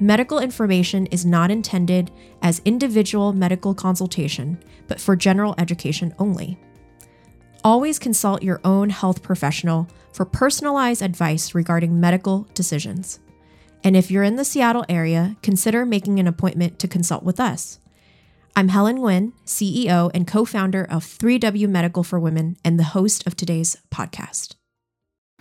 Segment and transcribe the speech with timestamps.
[0.00, 6.56] Medical information is not intended as individual medical consultation, but for general education only.
[7.64, 13.18] Always consult your own health professional for personalized advice regarding medical decisions.
[13.82, 17.80] And if you're in the Seattle area, consider making an appointment to consult with us.
[18.54, 23.26] I'm Helen Nguyen, CEO and co founder of 3W Medical for Women and the host
[23.26, 24.57] of today's podcast.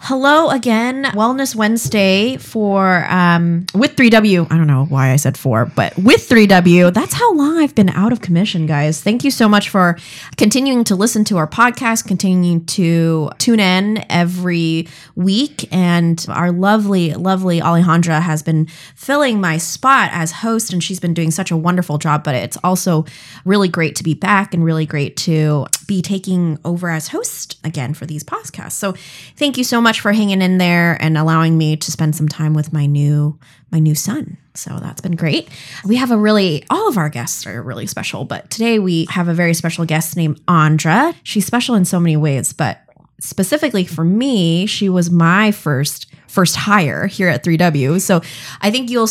[0.01, 4.45] Hello again, Wellness Wednesday for um, with 3W.
[4.49, 6.93] I don't know why I said four, but with 3W.
[6.93, 9.01] That's how long I've been out of commission, guys.
[9.01, 9.97] Thank you so much for
[10.37, 15.67] continuing to listen to our podcast, continuing to tune in every week.
[15.73, 21.15] And our lovely, lovely Alejandra has been filling my spot as host, and she's been
[21.15, 22.23] doing such a wonderful job.
[22.23, 23.05] But it's also
[23.45, 27.93] really great to be back and really great to be taking over as host again
[27.95, 28.73] for these podcasts.
[28.73, 28.93] So
[29.37, 32.53] thank you so much for hanging in there and allowing me to spend some time
[32.53, 33.39] with my new
[33.71, 34.37] my new son.
[34.53, 35.49] So that's been great.
[35.85, 39.27] We have a really all of our guests are really special, but today we have
[39.27, 41.13] a very special guest named Andra.
[41.23, 42.81] She's special in so many ways, but
[43.19, 48.01] specifically for me, she was my first first hire here at 3W.
[48.01, 48.21] So
[48.61, 49.09] I think you'll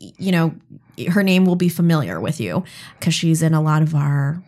[0.00, 0.54] you know
[1.10, 2.64] her name will be familiar with you
[2.98, 4.42] because she's in a lot of our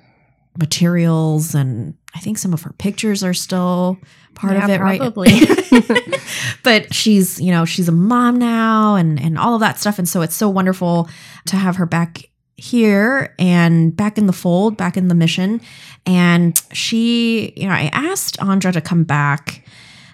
[0.59, 3.98] materials and I think some of her pictures are still
[4.34, 5.33] part yeah, of it, probably.
[5.33, 6.20] right?
[6.62, 10.08] but she's, you know, she's a mom now and and all of that stuff and
[10.08, 11.08] so it's so wonderful
[11.47, 15.60] to have her back here and back in the fold, back in the mission.
[16.04, 19.65] And she, you know, I asked Andra to come back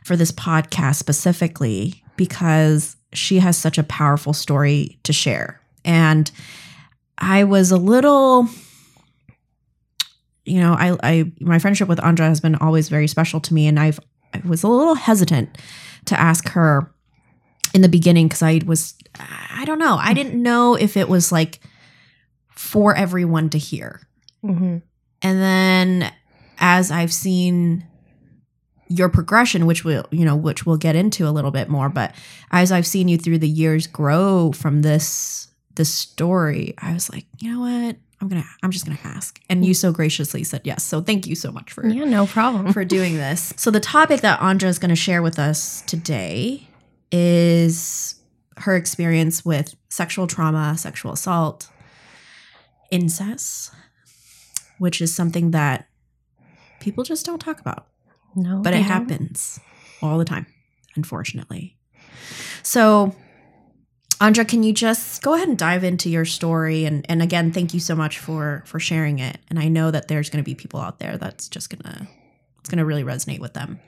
[0.04, 5.60] for this podcast specifically because she has such a powerful story to share.
[5.84, 6.30] And
[7.18, 8.48] I was a little
[10.46, 13.66] you know, I, I, my friendship with Andra has been always very special to me,
[13.66, 14.00] and I've,
[14.32, 15.58] I was a little hesitant
[16.06, 16.92] to ask her
[17.74, 21.32] in the beginning because I was, I don't know, I didn't know if it was
[21.32, 21.60] like
[22.50, 24.00] for everyone to hear,
[24.44, 24.78] mm-hmm.
[25.22, 26.12] and then
[26.58, 27.86] as I've seen
[28.88, 32.14] your progression, which will, you know, which we'll get into a little bit more, but
[32.52, 37.26] as I've seen you through the years grow from this this story, I was like,
[37.38, 37.96] you know what?
[38.20, 39.40] I'm gonna I'm just gonna ask.
[39.50, 40.82] And you so graciously said yes.
[40.84, 42.72] So thank you so much for Yeah, no problem.
[42.72, 43.52] for doing this.
[43.58, 46.68] So the topic that Andra is gonna share with us today
[47.12, 48.14] is
[48.58, 51.68] her experience with sexual trauma, sexual assault,
[52.90, 53.70] incest,
[54.78, 55.88] which is something that
[56.80, 57.86] people just don't talk about.
[58.34, 58.60] No.
[58.62, 58.84] But it don't.
[58.86, 59.60] happens
[60.02, 60.46] all the time,
[60.94, 61.76] unfortunately.
[62.62, 63.14] So
[64.20, 66.84] Andra, can you just go ahead and dive into your story?
[66.84, 69.38] And and again, thank you so much for for sharing it.
[69.48, 72.08] And I know that there's going to be people out there that's just gonna
[72.60, 73.78] it's gonna really resonate with them.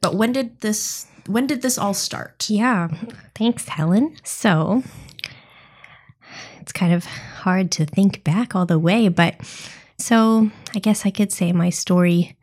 [0.00, 2.48] But when did this when did this all start?
[2.48, 2.88] Yeah.
[3.34, 4.16] Thanks, Helen.
[4.24, 4.82] So
[6.60, 9.36] it's kind of hard to think back all the way, but
[9.98, 12.36] so I guess I could say my story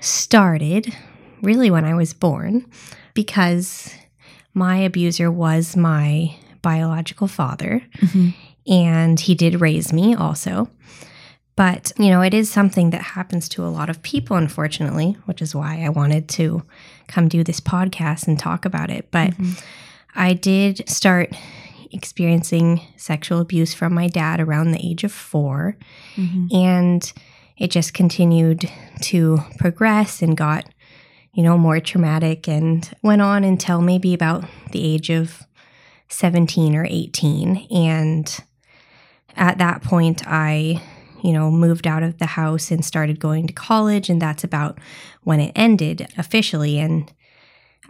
[0.00, 0.94] started
[1.42, 2.66] really when I was born
[3.14, 3.92] because
[4.56, 8.30] my abuser was my biological father, mm-hmm.
[8.66, 10.68] and he did raise me also.
[11.56, 15.42] But, you know, it is something that happens to a lot of people, unfortunately, which
[15.42, 16.62] is why I wanted to
[17.06, 19.10] come do this podcast and talk about it.
[19.10, 19.52] But mm-hmm.
[20.14, 21.34] I did start
[21.92, 25.76] experiencing sexual abuse from my dad around the age of 4
[26.16, 26.46] mm-hmm.
[26.54, 27.12] and
[27.58, 28.70] it just continued
[29.02, 30.68] to progress and got
[31.36, 35.42] you know more traumatic and went on until maybe about the age of
[36.08, 38.38] 17 or 18 and
[39.36, 40.82] at that point i
[41.22, 44.78] you know moved out of the house and started going to college and that's about
[45.26, 46.78] when it ended officially.
[46.78, 47.12] And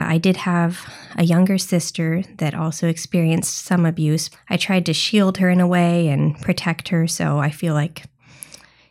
[0.01, 4.31] I did have a younger sister that also experienced some abuse.
[4.49, 8.05] I tried to shield her in a way and protect her, so I feel like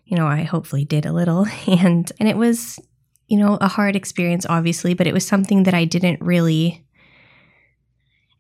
[0.06, 1.48] you know, I hopefully did a little.
[1.68, 2.80] And and it was,
[3.27, 6.86] you know, a hard experience obviously, but it was something that I didn't really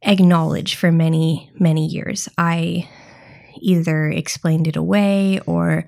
[0.01, 2.29] acknowledge for many many years.
[2.37, 2.87] I
[3.61, 5.87] either explained it away or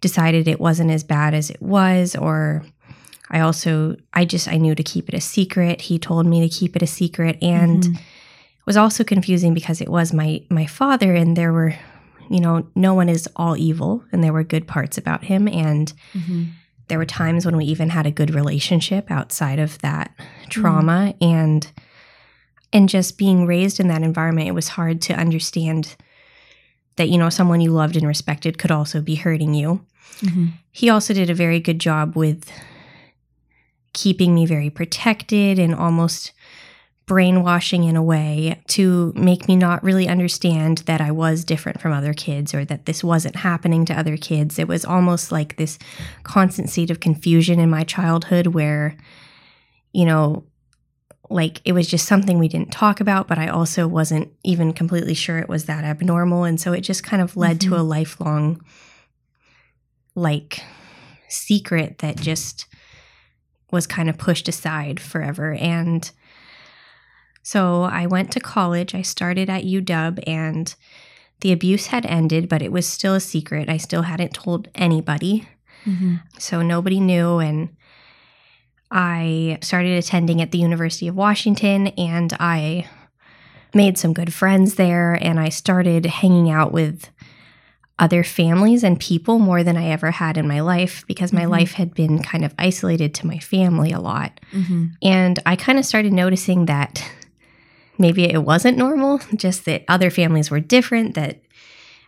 [0.00, 2.64] decided it wasn't as bad as it was or
[3.30, 5.82] I also I just I knew to keep it a secret.
[5.82, 7.84] He told me to keep it a secret and
[8.66, 11.74] was also confusing because it was my my father and there were
[12.28, 15.92] you know no one is all evil and there were good parts about him and
[16.12, 16.44] Mm-hmm.
[16.88, 20.12] There were times when we even had a good relationship outside of that
[20.48, 21.70] trauma and
[22.72, 25.96] and just being raised in that environment it was hard to understand
[26.96, 29.84] that you know someone you loved and respected could also be hurting you
[30.20, 30.46] Mm-hmm.
[30.72, 32.50] he also did a very good job with
[33.92, 36.32] keeping me very protected and almost
[37.06, 41.92] brainwashing in a way to make me not really understand that I was different from
[41.92, 44.58] other kids or that this wasn't happening to other kids.
[44.58, 45.78] It was almost like this
[46.24, 48.96] constant state of confusion in my childhood where,
[49.92, 50.44] you know,
[51.30, 55.14] like it was just something we didn't talk about, but I also wasn't even completely
[55.14, 56.42] sure it was that abnormal.
[56.44, 57.78] And so it just kind of led to Mhm.
[57.78, 58.60] a lifelong,
[60.16, 60.60] like,
[61.28, 62.66] secret that just
[63.72, 65.54] was kind of pushed aside forever.
[65.54, 66.08] And
[67.52, 68.92] so I went to college.
[68.92, 70.74] I started at UW and
[71.42, 73.68] the abuse had ended, but it was still a secret.
[73.68, 75.46] I still hadn't told anybody.
[75.84, 76.16] Mm-hmm.
[76.38, 77.38] So nobody knew.
[77.38, 77.68] And
[78.90, 82.86] I started attending at the University of Washington and I
[83.72, 85.14] made some good friends there.
[85.14, 87.10] And I started hanging out with
[88.00, 91.50] other families and people more than I ever had in my life because my Mhm.
[91.50, 94.40] life had been kind of isolated to my family a lot.
[94.52, 94.86] Mm-hmm.
[95.02, 97.04] And I kind of started noticing that
[97.98, 101.40] maybe it wasn't normal, just that other families were different, that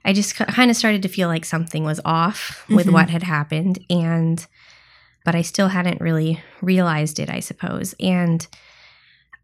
[0.05, 2.93] I just kind of started to feel like something was off with Mhm.
[2.93, 3.79] what had happened.
[3.91, 4.47] And,
[5.25, 7.95] but I still hadn't really realized it, I suppose.
[8.01, 8.47] And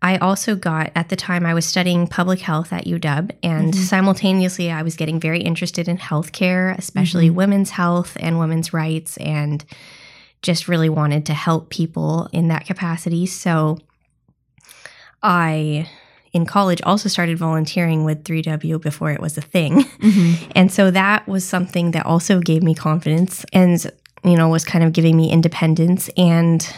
[0.01, 3.75] I also got, at the time, I was studying public health at UW, and Mhm.
[3.75, 7.35] simultaneously, I was getting very interested in healthcare, especially Mhm.
[7.35, 9.65] women's health and women's rights, and
[10.43, 13.25] just really wanted to help people in that capacity.
[13.25, 13.79] So
[15.23, 15.89] I,
[16.35, 19.85] in college, also started volunteering with 3W before it was a thing.
[19.85, 20.51] Mm-hmm.
[20.57, 23.85] And so that was something that also gave me confidence and,
[24.25, 26.11] you know, was kind of giving me independence.
[26.17, 26.69] And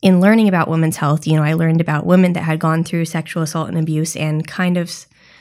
[0.00, 3.04] in learning about women's health, you know, I learned about women that had gone through
[3.04, 4.90] sexual assault and abuse and kind of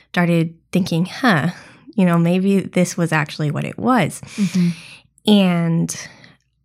[0.09, 1.49] started thinking, huh,
[1.95, 4.21] you know, maybe this was actually what it was.
[4.21, 5.31] Mm-hmm.
[5.31, 6.07] And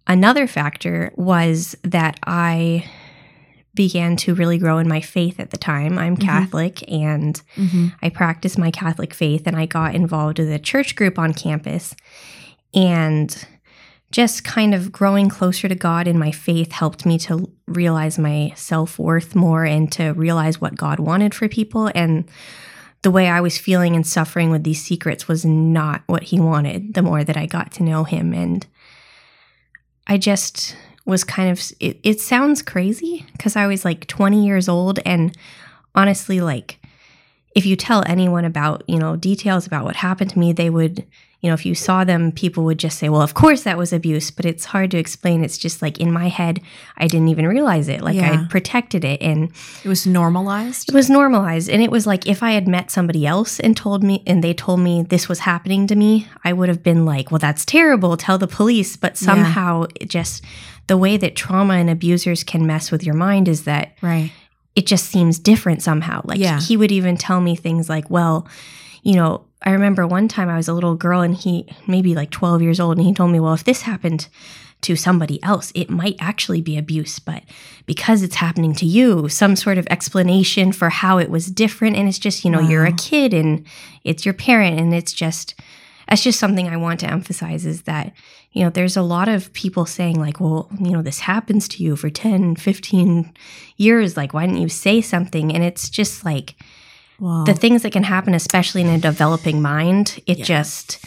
[0.06, 2.88] another factor was that I
[3.74, 5.98] began to really grow in my faith at the time.
[5.98, 6.20] I'm Mhm.
[6.24, 7.88] Catholic and Mm-hmm.
[8.02, 11.94] I practiced my Catholic faith and I got involved with a church group on campus.
[12.74, 13.46] And
[14.10, 18.52] just kind of growing closer to God in my faith helped me to realize my
[18.56, 21.90] self worth more and to realize what God wanted for people.
[21.94, 22.24] And
[23.00, 26.92] the way I was feeling and suffering with these secrets was not what He wanted
[26.92, 28.34] the more that I got to know Him.
[28.34, 28.66] And
[30.06, 34.68] I just was kind of, it, it sounds crazy because I was like 20 years
[34.68, 35.00] old.
[35.04, 35.36] And
[35.94, 36.78] honestly, like,
[37.54, 41.04] if you tell anyone about, you know, details about what happened to me, they would,
[41.40, 43.92] you know, if you saw them, people would just say, well, of course that was
[43.92, 45.44] abuse, but it's hard to explain.
[45.44, 46.60] It's just like in my head,
[46.96, 48.00] I didn't even realize it.
[48.00, 48.44] Like Yeah.
[48.44, 49.50] I protected it and
[49.84, 50.88] It was normalized.
[50.88, 51.68] it was normalized.
[51.68, 54.54] And it was like if I had met somebody else and told me, and they
[54.54, 58.16] told me this was happening to me, I would have been like, well, that's terrible.
[58.16, 58.96] Tell the police.
[58.96, 59.26] But Yeah.
[59.26, 60.42] somehow it just,
[60.86, 64.32] the way that trauma and abusers can mess with your mind is that Right.
[64.74, 66.22] it just seems different somehow.
[66.24, 66.60] Like Yeah.
[66.60, 68.46] he would even tell me things like, well,
[69.02, 72.30] you know, I remember one time I was a little girl and he maybe like
[72.30, 74.26] 12 years old and he told me, well, if this happened
[74.82, 77.44] to somebody else, it might actually be abuse, but
[77.86, 82.08] because it's happening to you, some sort of explanation for how it was different and
[82.08, 83.64] it's just, you know, you're a kid and
[84.02, 85.54] it's your parent and it's just
[86.08, 88.12] that's just something I want to emphasize is that
[88.52, 91.82] you know, there's a lot of people saying, like, well, you know, this happens to
[91.82, 93.32] you for 10, 15
[93.76, 94.16] years.
[94.16, 95.52] Like, why didn't you say something?
[95.54, 96.54] And it's just like
[97.46, 100.44] the things that can happen, especially in a developing mind, it Yeah.
[100.44, 100.98] just,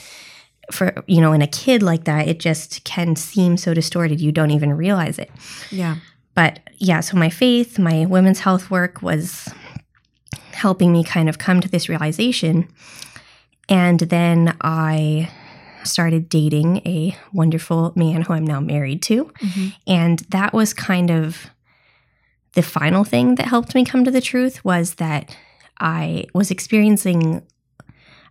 [0.72, 4.20] for, you know, in a kid like that, it just can seem so distorted.
[4.22, 5.30] You don't even realize it.
[5.72, 5.98] yeah.
[6.34, 9.48] But yeah, so my faith, my women's health work was
[10.52, 12.68] helping me kind of come to this realization.
[13.70, 15.30] And then I
[15.86, 19.26] started dating a wonderful man who I'm now married to.
[19.42, 19.74] Mhm.
[19.88, 21.50] And that was kind of
[22.54, 25.36] the final thing that helped me come to the truth was that
[25.80, 27.42] I was experiencing,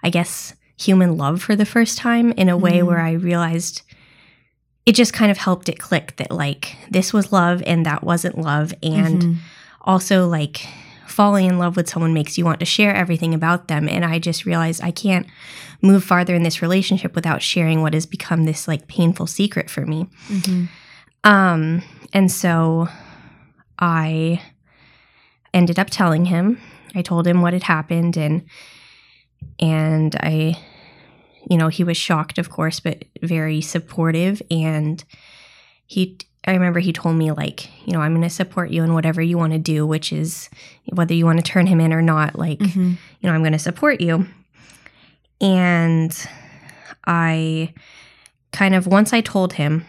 [0.03, 2.87] I guess, human love for the first time in a way Mhm.
[2.87, 3.83] where I realized
[4.87, 8.37] it just kind of helped it click that like this was love and that wasn't
[8.39, 8.75] love.
[8.83, 9.37] And Mhm.
[9.83, 10.67] also, like,
[11.07, 13.89] falling in love with someone makes you want to share everything about them.
[13.89, 15.27] And I just realized I can't
[15.83, 19.85] move farther in this relationship without sharing what has become this like painful secret for
[19.85, 20.09] me.
[20.29, 20.69] Mhm.
[21.25, 21.83] Um,
[22.13, 22.89] and so
[23.79, 24.41] I
[25.53, 26.59] ended up telling him,
[26.95, 28.45] I told him what had happened and
[29.59, 30.59] and I
[31.51, 35.05] you know, he was shocked of course, but very supportive and
[35.87, 38.93] he I remember he told me like, you know, I'm going to support you in
[38.93, 40.51] whatever you want to do, which is
[40.93, 42.91] whether you want to turn him in or not, like, Mm-hmm.
[43.21, 44.27] you know, I'm going to support you.
[45.41, 46.17] And
[47.07, 47.73] I
[48.53, 49.85] kind of once I told him,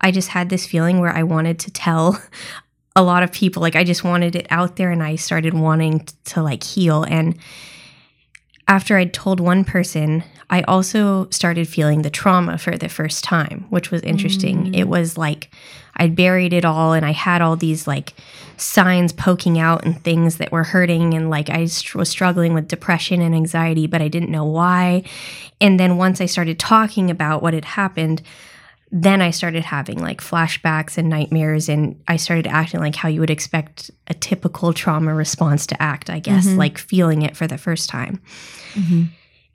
[0.00, 2.22] I just had this feeling where I wanted to tell
[2.96, 6.06] a lot of people like I just wanted it out there and I started wanting
[6.26, 7.38] to like heal and
[8.70, 13.66] after I'd told one person, I also started feeling the trauma for the first time,
[13.68, 14.66] which was interesting.
[14.66, 14.76] Mm.
[14.76, 15.50] It was like
[15.96, 18.14] I'd buried it all and I had all these like
[18.56, 21.14] signs poking out and things that were hurting.
[21.14, 21.62] And like I
[21.96, 25.02] was struggling with depression and anxiety, but I didn't know why.
[25.60, 28.22] And then once I started talking about what had happened,
[28.92, 33.20] then I started having like flashbacks and nightmares, and I started acting like how you
[33.20, 36.56] would expect a typical trauma response to act, I guess, Mhm.
[36.56, 38.20] like feeling it for the first time.
[38.74, 39.04] Mm-hmm.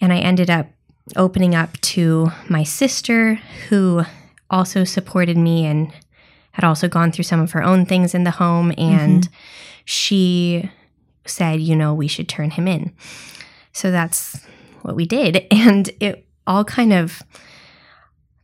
[0.02, 0.68] And I ended up
[1.16, 3.36] opening up to my sister,
[3.70, 4.04] who
[4.50, 5.92] also supported me and
[6.54, 8.74] had also gone through some of her own things in the home.
[8.78, 9.28] And
[9.84, 10.70] she
[11.26, 12.94] said, you know, we should turn him in.
[13.74, 14.40] So that's
[14.82, 15.46] what we did.
[15.52, 17.22] And it all kind of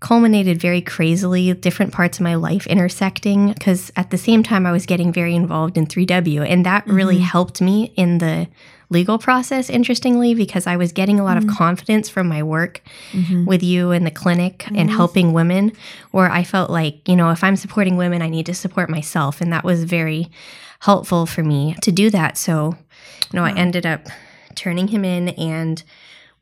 [0.01, 3.53] culminated very crazily, different parts of my life intersecting.
[3.53, 6.41] Because at the same time, I was getting very involved in 3W.
[6.41, 7.22] And that really Mhm.
[7.22, 8.48] helped me in the
[8.89, 11.43] legal process, interestingly, because I was getting a lot Mm.
[11.50, 12.81] of confidence from my work
[13.13, 13.46] Mm-hmm.
[13.46, 14.96] with you in the clinic and Mhm.
[14.96, 15.72] helping women,
[16.10, 19.39] where I felt like, you know, if I'm supporting women, I need to support myself.
[19.39, 20.27] And that was very
[20.79, 22.38] helpful for me to do that.
[22.38, 22.75] So,
[23.31, 24.08] you know, I ended up
[24.55, 25.81] turning him in and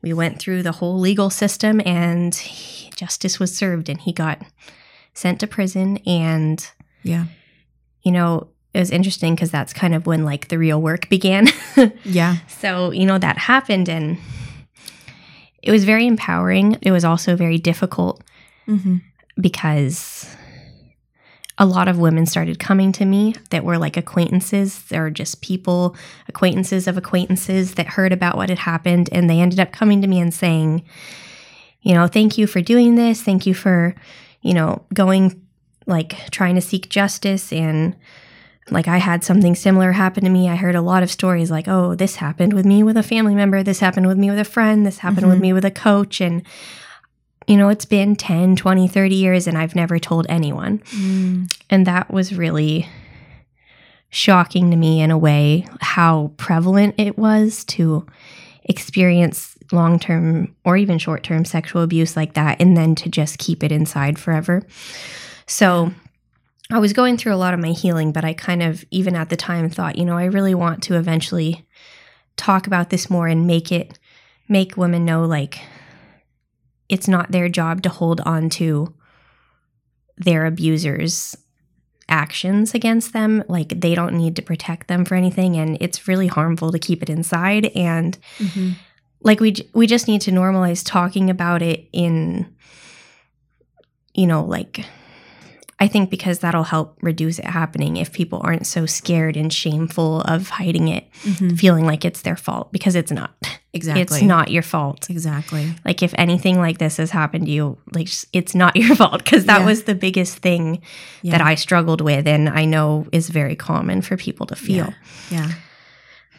[0.02, 4.42] we went through the whole legal system and he- justice was served and he got
[5.14, 5.98] sent to prison.
[6.06, 6.66] And,
[7.02, 7.24] Yeah.
[8.02, 11.48] you know, it was interesting because that's kind of when like the real work began.
[12.04, 12.36] Yeah.
[12.48, 14.18] So, you know, that happened and
[15.62, 16.78] it was very empowering.
[16.82, 18.22] It was also very difficult
[18.68, 18.96] Mm-hmm.
[19.40, 20.26] because
[21.60, 24.82] a lot of women started coming to me that were like acquaintances.
[24.90, 25.94] Were just people,
[26.26, 29.10] acquaintances of acquaintances that heard about what had happened.
[29.12, 30.82] And they ended up coming to me and saying,
[31.82, 33.22] you know, thank you for doing this.
[33.22, 33.94] Thank you for,
[34.40, 35.40] you know, going,
[35.86, 37.52] like, trying to seek justice.
[37.52, 37.94] And
[38.70, 40.48] like, I had something similar happen to me.
[40.48, 43.34] I heard a lot of stories like, oh, this happened with me with a family
[43.34, 43.62] member.
[43.62, 44.86] This happened with me with a friend.
[44.86, 45.42] This happened with Mhm.
[45.42, 46.22] me with a coach.
[46.22, 46.42] And,
[47.50, 50.78] you know, it's been 10, 20, 30 years and I've never told anyone.
[50.78, 51.52] Mm.
[51.68, 52.88] And that was really
[54.08, 58.06] shocking to me in a way how prevalent it was to
[58.62, 63.38] experience long term or even short term sexual abuse like that and then to just
[63.38, 64.62] keep it inside forever.
[65.48, 65.92] So
[66.70, 69.28] I was going through a lot of my healing, but I kind of, even at
[69.28, 71.66] the time, thought, you know, I really want to eventually
[72.36, 73.98] talk about this more and make it,
[74.48, 75.58] make women know like
[76.90, 78.92] it's not their job to hold on to
[80.18, 81.36] their abusers
[82.08, 86.26] actions against them like they don't need to protect them for anything and it's really
[86.26, 88.70] harmful to keep it inside and Mm-hmm.
[89.22, 92.52] like we we just need to normalize talking about it in
[94.14, 94.84] you know like
[95.80, 100.20] i think because that'll help reduce it happening if people aren't so scared and shameful
[100.22, 101.54] of hiding it Mm-hmm.
[101.56, 103.30] feeling like it's their fault because it's not
[103.72, 104.02] Exactly.
[104.02, 105.74] it's not your fault Exactly.
[105.84, 109.44] like if anything like this has happened to you like it's not your fault because
[109.46, 109.66] that Yeah.
[109.66, 110.80] was the biggest thing
[111.22, 111.32] Yeah.
[111.32, 114.92] that i struggled with and i know is very common for people to feel
[115.30, 115.50] Yeah.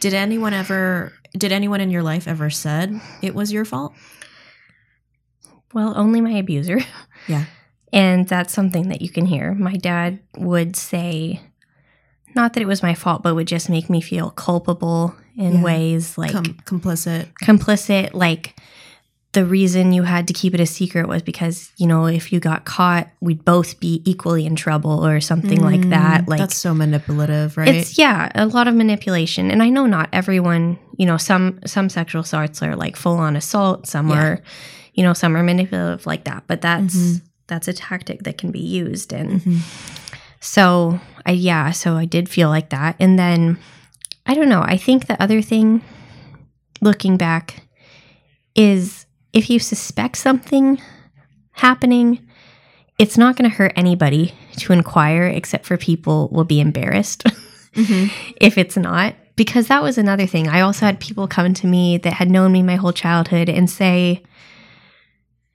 [0.00, 1.12] Did anyone ever?
[1.38, 3.92] Did anyone in your life ever said it was your fault?
[5.72, 6.80] well only my abuser
[7.28, 7.44] Yeah.
[7.92, 11.40] And that's something that you can hear my dad would say
[12.34, 15.62] not that it was my fault but would just make me feel culpable in Yeah.
[15.62, 17.28] ways like Com- complicit.
[17.42, 18.54] complicit like
[19.32, 22.38] the reason you had to keep it a secret was because you know if you
[22.40, 26.56] got caught we'd both be equally in trouble or something like Mm, that like that's
[26.56, 27.68] so manipulative, right?
[27.74, 31.88] it's yeah a lot of manipulation and i know not everyone you know some some
[31.88, 34.22] sexual assaults are like full on assault some Yeah.
[34.22, 34.42] are
[34.92, 37.22] you know some are manipulative like that but that's Mhm.
[37.46, 39.58] That's a tactic that can be used and Mhm.
[40.40, 42.96] so I yeah, so I did feel like that.
[42.98, 43.58] And then
[44.26, 45.82] I don't know, I think the other thing
[46.80, 47.62] looking back
[48.54, 50.80] is if you suspect something
[51.52, 52.18] happening,
[52.98, 57.24] it's not going to hurt anybody to inquire except for people will be embarrassed
[57.74, 58.10] Mhm.
[58.36, 60.46] if it's not because that was another thing.
[60.48, 63.68] I also had people come to me that had known me my whole childhood and
[63.70, 64.22] say,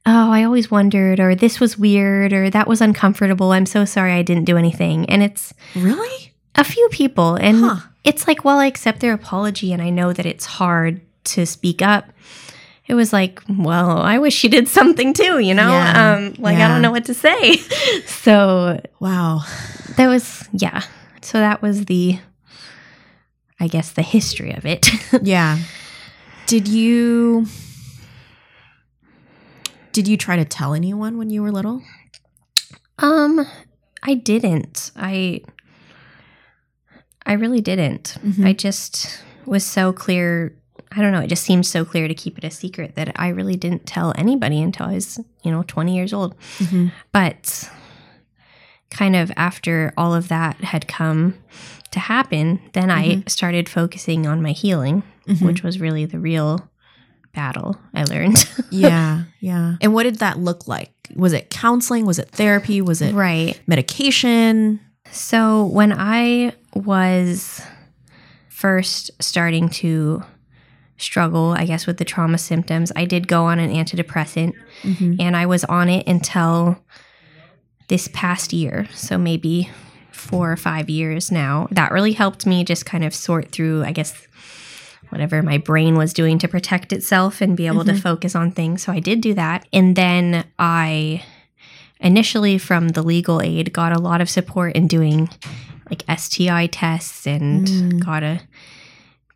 [0.07, 3.51] "Oh, I always wondered or this was weird or that was uncomfortable.
[3.51, 6.33] I'm so sorry I didn't do anything." And it's Really?
[6.55, 7.35] A few people.
[7.35, 7.75] And Huh.
[8.03, 11.81] it's like, well, I accept their apology and I know that it's hard to speak
[11.83, 12.05] up.
[12.87, 15.69] It was like, well, I wish you did something too, you know?
[15.69, 16.15] Yeah.
[16.15, 17.57] Um, like, I don't know what to say.
[18.07, 19.41] so Wow.
[19.97, 20.81] that was, yeah.
[21.21, 22.17] So that was the,
[23.59, 24.89] I guess, the history of it.
[25.21, 25.59] Yeah.
[26.45, 27.45] Did you
[29.97, 31.81] Did you try to tell anyone when you were little?
[32.99, 33.47] um,
[34.03, 34.91] I didn't.
[34.95, 35.41] I,
[37.25, 38.15] I really didn't.
[38.23, 38.45] Mhm.
[38.45, 40.55] I just was so clear.
[40.91, 41.21] I don't know.
[41.21, 44.13] It just seemed so clear to keep it a secret that I really didn't tell
[44.15, 46.37] anybody until I was, you know, 20 years old.
[46.59, 46.89] Mm-hmm.
[47.11, 47.67] But
[48.91, 51.33] kind of after all of that had come
[51.89, 55.45] to happen, then I started focusing on my healing, Mm-hmm.
[55.45, 56.69] which was really the real
[57.37, 58.35] battle I learned.
[58.71, 59.75] yeah, yeah.
[59.79, 60.91] And what did that look like?
[61.15, 62.05] Was it counseling?
[62.05, 62.81] Was it therapy?
[62.81, 63.57] Was it right.
[63.67, 64.79] medication?
[65.11, 67.61] So when I was
[68.49, 70.23] first starting to
[70.97, 75.15] struggle, I guess, with the trauma symptoms, I did go on an antidepressant Mm-hmm.
[75.19, 76.77] and I was on it until
[77.87, 78.87] this past year.
[78.93, 79.69] So maybe
[80.11, 81.67] four or five years now.
[81.71, 84.27] That really helped me just kind of sort through, I guess,
[85.09, 88.83] whatever my brain was doing to protect itself and be able to focus on things.
[88.83, 89.65] So I did do that.
[89.71, 91.23] And then I
[91.99, 95.29] initially from the legal aid got a lot of support in doing
[95.89, 97.99] like STI tests and Mm.
[98.05, 98.41] got a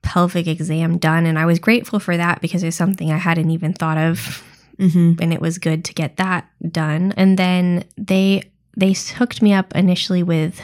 [0.02, 3.74] pelvic exam done and I was grateful for that because it's something I hadn't even
[3.74, 4.44] thought of
[4.80, 5.22] Mm-hmm.
[5.22, 7.14] and it was good to get that done.
[7.16, 8.44] And then they
[8.76, 10.60] they hooked me up initially with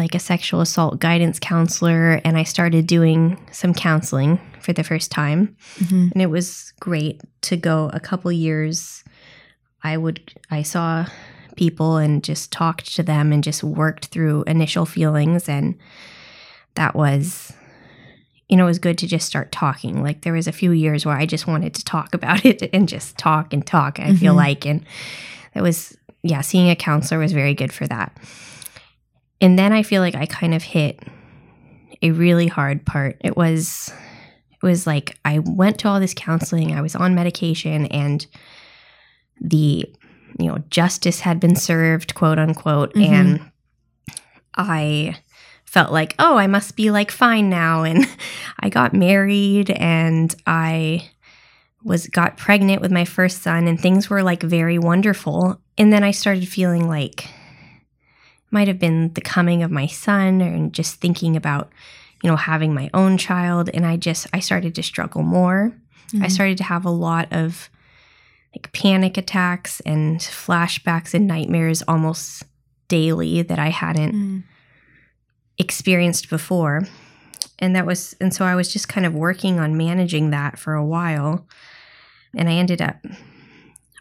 [0.00, 5.10] like a sexual assault guidance counselor and I started doing some counseling for the first
[5.10, 5.54] time.
[5.78, 6.08] Mm-hmm.
[6.12, 9.04] And it was great to go a couple years.
[9.84, 11.06] I would I saw
[11.56, 15.76] people and just talked to them and just worked through initial feelings and
[16.74, 17.52] that was
[18.48, 20.02] you know, it was good to just start talking.
[20.02, 22.88] Like there was a few years where I just wanted to talk about it and
[22.88, 24.36] just talk and talk, I feel Mhm.
[24.38, 24.66] like.
[24.66, 24.84] And
[25.54, 28.16] it was, yeah, seeing a counselor was very good for that.
[29.40, 31.00] And then I feel like I kind of hit
[32.02, 33.16] a really hard part.
[33.20, 33.92] It was,
[34.50, 38.26] it was like I went to all this counseling, I was on medication, and
[39.40, 39.86] the,
[40.38, 42.94] you know, justice had been served, quote unquote.
[42.94, 43.06] Mhm.
[43.06, 43.50] And
[44.56, 45.16] I,
[45.70, 47.84] felt like, oh, I must be like fine now.
[47.90, 48.06] And
[48.58, 51.08] I got married and I
[51.84, 55.60] was got pregnant with my first son and things were like very wonderful.
[55.78, 57.26] And then I started feeling like
[58.50, 61.70] might have been the coming of my son and just thinking about,
[62.22, 63.70] you know, having my own child.
[63.72, 65.72] And I just I started to struggle more.
[66.20, 67.70] I started to have a lot of
[68.54, 72.42] like panic attacks and flashbacks and nightmares almost
[72.88, 74.42] daily that I hadn't Mm.
[75.58, 76.82] experienced before.
[77.60, 80.74] And that was, and so I was just kind of working on managing that for
[80.74, 81.46] a while.
[82.34, 82.96] And I ended up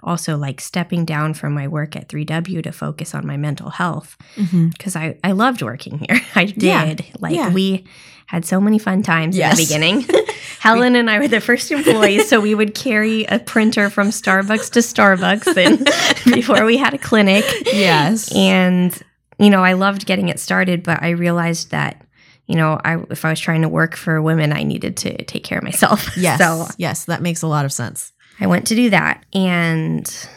[0.04, 4.18] also like stepping down from my work at 3W to focus on my mental health
[4.36, 4.70] mm-hmm.
[4.70, 6.22] because I, I loved working here.
[6.36, 6.64] I did.
[6.64, 6.96] Yeah.
[7.20, 7.54] Like Yeah.
[7.54, 7.86] we
[8.28, 10.06] had so many fun times in the beginning.
[10.60, 14.72] Helen and I were the first employees, so we would carry a printer from Starbucks
[14.74, 17.44] to Starbucks and before we had a clinic.
[17.66, 18.34] Yes.
[18.36, 18.98] And
[19.40, 22.06] you know, I loved getting it started, but I realized that
[22.46, 25.44] you know, I if I was trying to work for women, I needed to take
[25.44, 26.16] care of myself.
[26.18, 26.40] yes.
[26.40, 28.12] So yes, that makes a lot of sense.
[28.40, 30.28] I went to do that and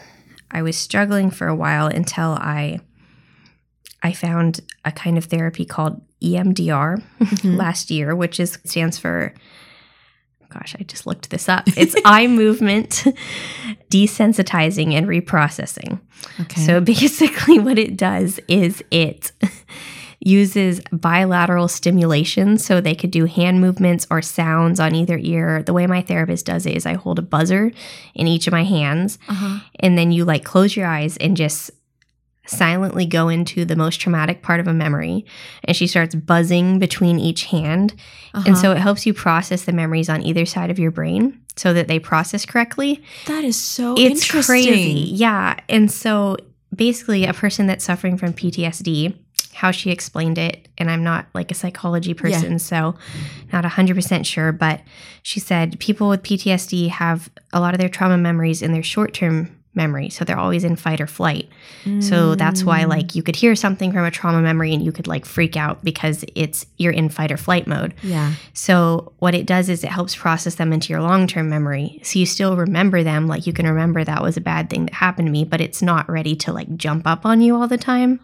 [0.51, 2.81] I was struggling for a while until I
[4.03, 7.57] I found a kind of therapy called EMDR Mhm.
[7.59, 9.33] last year, which is stands for
[10.53, 11.65] gosh, I just looked this up.
[11.79, 13.05] It's eye movement
[13.91, 15.99] desensitizing and reprocessing.
[16.41, 16.61] Okay.
[16.61, 19.33] So basically, what it does is it
[20.25, 22.59] uses bilateral stimulation.
[22.59, 25.63] So they could do hand movements or sounds on either ear.
[25.63, 27.73] The way my therapist does it is I hold a buzzer
[28.15, 29.61] in each of my hands, uh-huh.
[29.81, 31.71] and then you like close your eyes and just
[32.47, 35.25] silently go into the most traumatic part of a memory.
[35.65, 37.95] And she starts buzzing between each hand.
[38.35, 38.45] Uh-huh.
[38.47, 41.73] And so it helps you process the memories on either side of your brain so
[41.73, 44.43] that they process correctly that is so it's interesting.
[44.43, 45.01] crazy.
[45.13, 45.59] Yeah.
[45.69, 46.37] And so
[46.75, 49.15] basically, a person that's suffering from PTSD,
[49.55, 52.95] how she explained it, and I'm not like a psychology person, so
[53.53, 54.81] not 100% sure, but
[55.23, 59.15] she said people with PTSD have a lot of their trauma memories in their short
[59.15, 60.11] term memory.
[60.11, 61.49] So they're always in fight or flight.
[62.01, 62.89] So that's why Mm.
[62.89, 65.83] like you could hear something from a trauma memory and you could like freak out
[65.83, 67.95] because it's you're in fight or flight mode.
[68.03, 68.35] Yeah.
[68.53, 72.01] So what it does is it helps process them into your long-term memory.
[72.03, 74.95] So you still remember them, like you can remember that was a bad thing that
[74.95, 77.79] happened to me, but it's not ready to like jump up on you all the
[77.79, 78.21] time.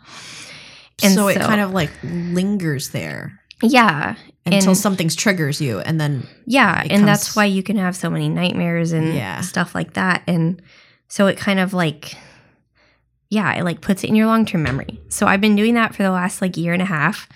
[1.02, 4.16] And so, it kind of like lingers there Yeah.
[4.46, 8.10] until And- something triggers you, and then Yeah, and that's why you can have so
[8.10, 9.40] many nightmares and Yeah.
[9.42, 10.22] stuff like that.
[10.26, 10.60] And
[11.08, 12.14] so it kind of like
[13.30, 14.98] yeah, it like puts it in your long-term memory.
[15.10, 17.28] So I've been doing that for the last like year and a half.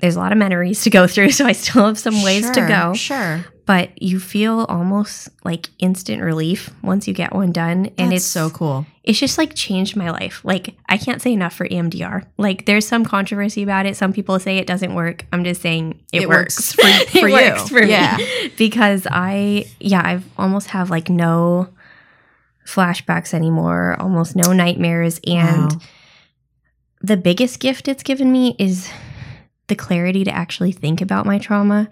[0.00, 2.54] There's a lot of memories to go through, so I still have some ways to
[2.60, 2.94] Sure, go.
[2.94, 7.86] Sure, But you feel almost like instant relief once you get one done.
[7.98, 8.84] And That's it's so cool.
[9.04, 10.40] it's just like changed my life.
[10.42, 12.24] Like I can't say enough for EMDR.
[12.36, 13.96] Like there's some controversy about it.
[13.96, 15.24] Some people say it doesn't work.
[15.32, 16.76] I'm just saying it, It works.
[16.76, 17.50] works for- for it you.
[17.52, 18.16] works for Yeah.
[18.16, 21.68] me because I yeah I've almost have like no
[22.66, 23.94] flashbacks anymore.
[24.00, 25.20] Almost no nightmares.
[25.26, 25.78] And Wow.
[27.02, 28.90] the biggest gift it's given me is
[29.68, 31.88] the clarity to actually think about my trauma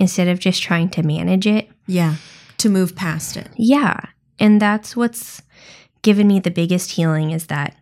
[0.00, 1.70] instead of just trying to manage it.
[1.86, 2.16] Yeah,
[2.58, 3.48] to move past it.
[3.56, 4.00] Yeah.
[4.40, 5.42] And that's what's
[6.02, 7.76] given me the biggest healing is that,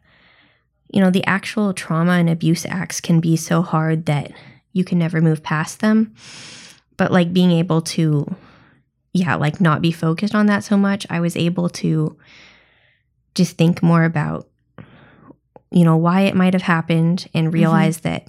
[0.92, 4.32] you know, the actual trauma and abuse acts can be so hard that
[4.72, 6.14] you can never move past them.
[6.96, 8.34] But like being able to,
[9.12, 12.18] yeah, like not be focused on that so much, I was able to
[13.36, 14.48] just think more about,
[15.70, 17.54] you know, why it might have happened and mm-hmm.
[17.54, 18.28] realize that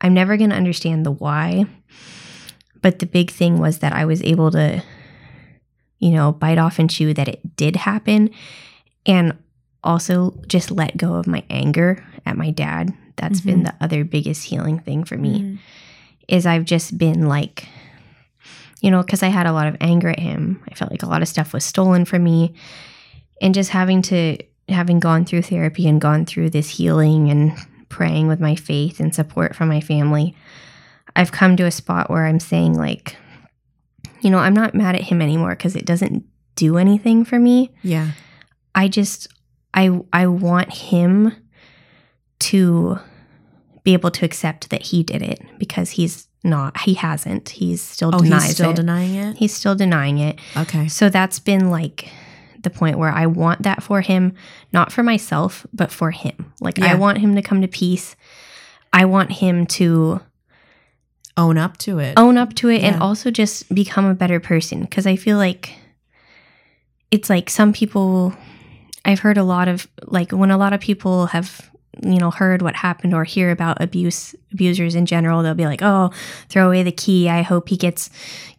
[0.00, 1.64] I'm never going to understand the why.
[2.82, 4.82] But the big thing was that I was able to
[6.00, 8.30] you know, bite off and chew that it did happen
[9.04, 9.36] and
[9.82, 12.92] also just let go of my anger at my dad.
[13.16, 13.64] That's been Mhm.
[13.64, 15.58] the other biggest healing thing for me Mhm.
[16.28, 17.66] is I've just been like
[18.80, 20.60] you know, cuz I had a lot of anger at him.
[20.70, 22.54] I felt like a lot of stuff was stolen from me
[23.42, 24.36] and just having to
[24.68, 27.54] having gone through therapy and gone through this healing and
[27.88, 30.32] praying with my faith and support from my family.
[31.18, 33.16] I've come to a spot where I'm saying like
[34.20, 37.72] you know, I'm not mad at him anymore because it doesn't do anything for me.
[37.82, 38.12] Yeah,
[38.74, 39.28] I just
[39.74, 41.32] I I want him
[42.40, 42.98] to
[43.84, 47.48] be able to accept that he did it because he's not he hasn't.
[47.50, 48.76] He's still oh, denies he's still it.
[48.76, 49.36] denying it.
[49.36, 50.38] he's still denying it.
[50.56, 52.08] Okay, So that's been like
[52.60, 54.34] the point where I want that for him,
[54.72, 56.52] not for myself, but for him.
[56.60, 56.92] Like Yeah.
[56.92, 58.16] I want him to come to peace.
[58.92, 60.20] I want him to
[61.38, 62.14] own up to it.
[62.18, 65.72] own up to it and also just become a better person because i feel like
[67.10, 68.34] it's like some people
[69.04, 71.70] i've heard a lot of like when a lot of people have
[72.02, 75.82] you know heard what happened or hear about abuse abusers in general they'll be like
[75.82, 76.10] oh
[76.48, 78.10] throw away the key i hope he gets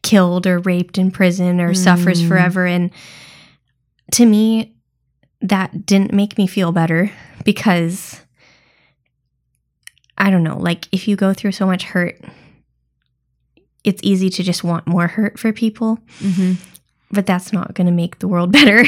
[0.01, 2.27] killed or raped in prison or suffers Mm.
[2.27, 2.91] forever and
[4.13, 4.73] to me
[5.41, 7.11] that didn't make me feel better
[7.45, 8.19] because
[10.17, 12.19] i don't know like if you go through so much hurt
[13.89, 16.54] it's easy to just want more hurt for people, hmm
[17.12, 18.84] but that's not going to make the world better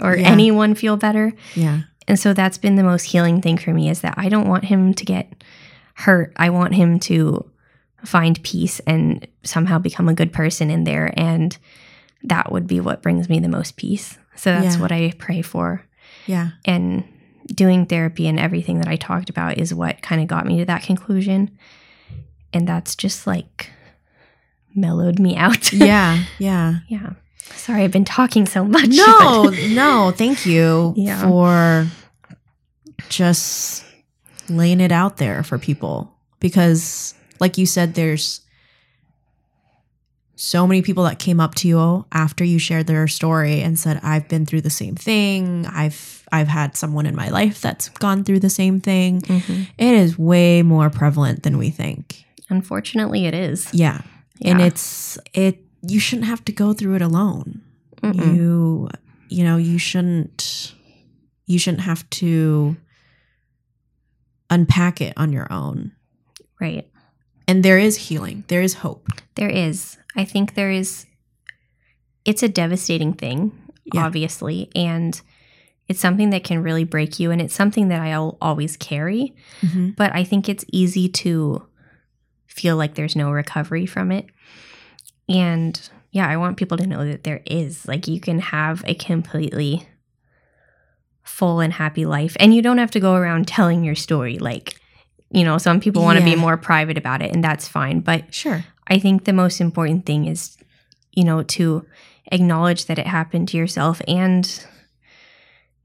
[0.00, 0.30] or Yeah.
[0.30, 1.34] anyone feel better.
[1.54, 4.48] Yeah, And so that's been the most healing thing for me is that I don't
[4.48, 5.44] want him to get
[5.92, 6.32] hurt.
[6.36, 7.44] I want him to
[8.06, 11.58] find peace and somehow become a good person in there and
[12.22, 14.16] that would be what brings me the most peace.
[14.34, 14.80] So that's Yeah.
[14.82, 15.84] what I pray for.
[16.26, 17.04] yeah, And
[17.54, 20.64] doing therapy and everything that I talked about is what kind of got me to
[20.64, 21.50] that conclusion.
[22.54, 23.70] And that's just like
[24.80, 25.72] mellowed me out.
[25.72, 26.76] yeah, yeah.
[26.88, 27.10] Yeah.
[27.54, 28.88] Sorry, I've been talking so much.
[28.90, 31.22] No, no, thank you Yeah.
[31.22, 31.86] for
[33.08, 33.84] just
[34.48, 38.40] laying it out there for people because like you said there's
[40.36, 43.98] so many people that came up to you after you shared their story and said
[44.02, 45.66] I've been through the same thing.
[45.66, 49.20] I've I've had someone in my life that's gone through the same thing.
[49.22, 49.66] Mhm.
[49.78, 52.24] It is way more prevalent than we think.
[52.50, 53.68] Unfortunately, it is.
[53.74, 54.02] Yeah.
[54.44, 54.66] And Yeah.
[54.66, 57.62] it's it you shouldn't have to go through it alone.
[58.02, 58.36] Mm-mm.
[58.36, 58.88] You
[59.28, 60.74] you know, you shouldn't
[61.46, 62.76] you shouldn't have to
[64.50, 65.92] unpack it on your own.
[66.60, 66.88] right.
[67.46, 68.44] And there is healing.
[68.48, 69.08] There is hope.
[69.36, 69.96] There is.
[70.14, 71.06] I think there is.
[72.26, 73.52] It's a devastating thing,
[73.94, 74.04] Yeah.
[74.04, 75.18] obviously, and
[75.88, 79.34] it's something that can really break you, and it's something that I'll always carry.
[79.62, 79.90] Mm-hmm.
[79.96, 81.62] But I think it's easy to
[82.58, 84.26] feel like there's no recovery from it.
[85.28, 87.86] And yeah, I want people to know that there is.
[87.86, 89.86] Like, you can have a completely
[91.22, 94.38] full and happy life, and you don't have to go around telling your story.
[94.38, 94.80] Like,
[95.30, 96.34] you know, some people want to Yeah.
[96.34, 98.00] be more private about it, and that's fine.
[98.00, 98.64] But Sure.
[98.86, 100.56] I think the most important thing is,
[101.12, 101.84] you know, to
[102.32, 104.64] acknowledge that it happened to yourself and,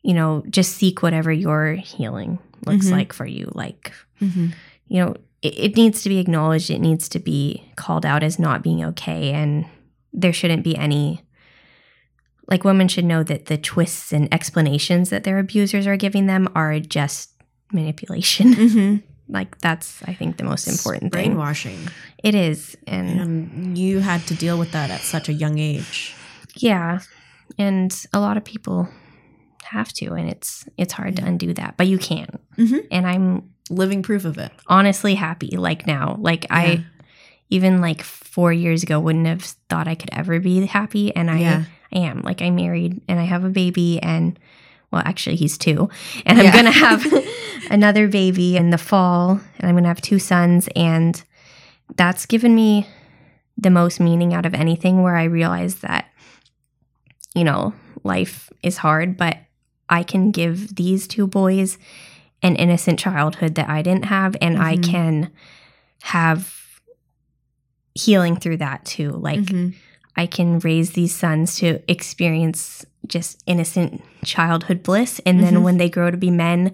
[0.01, 2.91] you know, just seek whatever your healing looks Mhm.
[2.91, 3.51] like for you.
[3.53, 4.47] Like, Mm-hmm.
[4.87, 8.39] you know, it, it needs to be acknowledged, it needs to be called out as
[8.39, 9.31] not being okay.
[9.31, 9.65] And
[10.11, 11.21] there shouldn't be any,
[12.47, 16.47] like, women should know that the twists and explanations that their abusers are giving them
[16.55, 17.31] are just
[17.71, 18.53] manipulation.
[18.53, 18.95] Mm-hmm.
[19.33, 21.29] like that's I think the most important thing.
[21.33, 21.79] brainwashing.
[22.23, 22.75] It is.
[22.85, 26.13] And And you had to deal with that at such a young age.
[26.55, 26.99] yeah.
[27.57, 28.87] And a lot of people
[29.63, 32.27] have to and it's it's hard to undo that, but you can.
[32.57, 32.85] Mhm.
[32.91, 34.51] And I'm Living proof of it.
[34.67, 36.17] honestly happy like now.
[36.19, 36.55] Like Yeah.
[36.57, 36.85] I
[37.49, 41.39] even like 4 years ago wouldn't have thought I could ever be happy and I
[41.39, 41.63] yeah.
[41.93, 42.21] I am.
[42.21, 44.37] Like I'm married and I have a baby and
[44.91, 45.87] well actually he's 2
[46.25, 46.51] and I'm Yeah.
[46.53, 47.05] going to have
[47.71, 51.21] another baby in the fall and I'm going to have two sons and
[51.95, 52.87] that's given me
[53.57, 56.05] the most meaning out of anything where I realize that
[57.35, 57.73] you know,
[58.03, 59.37] life is hard, but
[59.89, 61.77] I can give these two boys
[62.43, 64.83] an innocent childhood that I didn't have and I Mhm.
[64.83, 65.31] can
[66.03, 66.53] have
[67.95, 69.11] healing through that too.
[69.11, 69.73] Like Mhm.
[70.15, 75.19] I can raise these sons to experience just innocent childhood bliss.
[75.25, 75.61] And then Mhm.
[75.63, 76.71] when they grow to be men,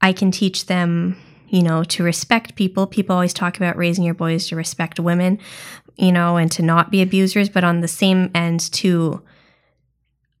[0.00, 1.16] I can teach them,
[1.48, 2.86] you know, to respect people.
[2.86, 5.38] People always talk about raising your boys to respect women,
[5.96, 9.22] you know, and to not be abusers, but on the same end, to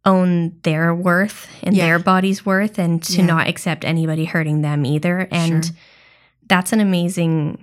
[0.08, 1.84] own their worth and Yeah.
[1.86, 3.26] their body's worth and to Yeah.
[3.26, 5.28] not accept anybody hurting them either.
[5.30, 5.74] And Sure.
[6.48, 7.58] that's an amazing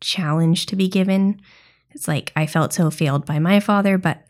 [0.00, 1.40] challenge to be given.
[1.92, 4.24] It's like I felt so failed by my father, but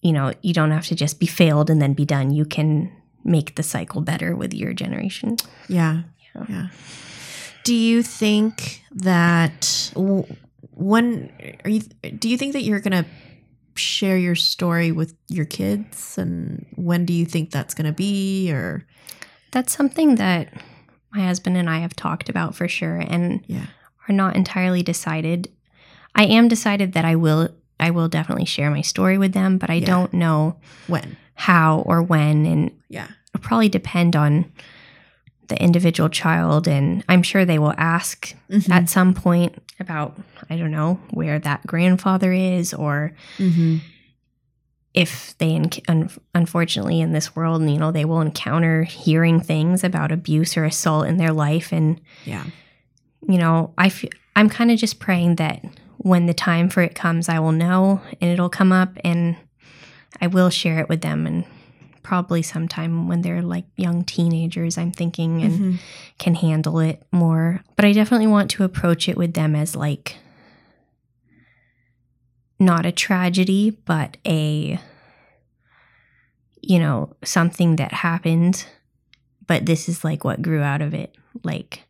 [0.00, 2.30] you know, you don't have to just be failed and then be done.
[2.30, 2.90] You can
[3.24, 5.36] make the cycle better with your generation.
[5.68, 6.02] Yeah.
[6.34, 6.44] Yeah.
[6.48, 6.66] Yeah.
[7.64, 9.90] Do you think that
[10.74, 11.30] when
[11.64, 11.80] are you
[12.18, 13.08] do you think that you're going to
[13.78, 18.50] share your story with your kids and when do you think that's going to be
[18.52, 18.84] or
[19.52, 20.52] That's something that
[21.12, 23.66] my husband and I have talked about for sure and yeah.
[24.08, 25.48] are not entirely decided.
[26.14, 27.48] I am decided that I will
[27.80, 29.86] I will definitely share my story with them, but I Yeah.
[29.86, 30.56] don't know
[30.88, 31.16] When?
[31.34, 33.06] how or when and Yeah.
[33.34, 34.44] it'll probably depend on
[35.48, 38.70] the individual child and I'm sure they will ask Mhm.
[38.70, 40.18] at some point about
[40.50, 43.80] I don't know where that grandfather is or Mhm.
[44.94, 45.54] if they
[45.88, 50.64] un- unfortunately in this world you know they will encounter hearing things about abuse or
[50.64, 52.44] assault in their life and Yeah.
[53.26, 54.04] you know I f-
[54.36, 55.64] I'm kind of just praying that
[55.98, 59.36] when the time for it comes I will know and it'll come up and
[60.20, 61.44] I will share it with them and
[62.02, 65.78] probably sometime when they're like young teenagers I'm thinking and Mhm.
[66.18, 67.62] can handle it more.
[67.76, 70.16] But I definitely want to approach it with them as like
[72.58, 74.78] not a tragedy, but a,
[76.60, 78.66] you know, something that happened.
[79.46, 81.14] But this is like what grew out of it.
[81.44, 81.84] Like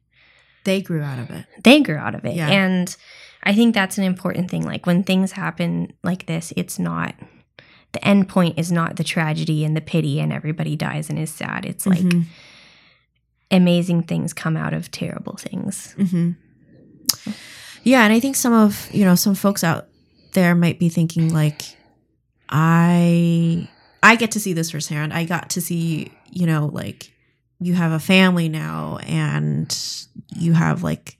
[0.64, 1.47] They grew out of it.
[1.64, 2.35] they grew out of it.
[2.37, 2.49] Yeah.
[2.49, 2.94] And
[3.42, 4.62] I think that's an important thing.
[4.64, 7.14] Like when things happen like this, it's not.
[7.92, 11.31] The end point is not the tragedy and the pity and everybody dies and is
[11.31, 11.64] sad.
[11.64, 12.27] It's like Mhm.
[13.51, 15.94] amazing things come out of terrible things.
[15.98, 16.33] hmm
[17.85, 19.88] Yeah, and I think some of you know some folks out
[20.33, 21.62] there might be thinking like,
[22.51, 23.68] I
[24.03, 25.12] I get to see this firsthand.
[25.12, 27.12] I got to see you know like
[27.61, 29.77] you have a family now and
[30.37, 31.16] you have like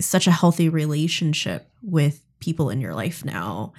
[0.00, 3.72] such a healthy relationship with people in your life now,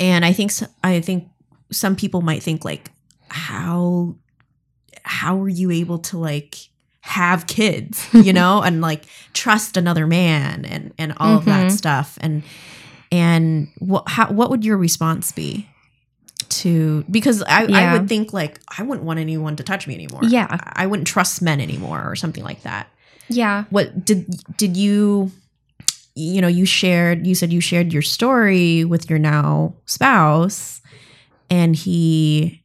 [0.00, 0.52] and I think
[0.82, 1.28] I think
[1.72, 2.90] some people might think like
[3.28, 4.14] how
[5.02, 6.56] how are you able to like
[7.00, 11.72] have kids you know and like trust another man and and all of that Mhm.
[11.76, 12.42] stuff and
[13.12, 15.68] and what how what would your response be
[16.48, 20.20] to because I, I would think like I wouldn't want anyone to touch me anymore.
[20.24, 20.58] Yeah.
[20.74, 22.88] I wouldn't trust men anymore or something like that.
[23.28, 23.64] Yeah.
[23.70, 24.26] What did
[24.56, 25.32] did you
[26.14, 30.80] you know you shared you said you shared your story with your now spouse
[31.50, 32.62] and he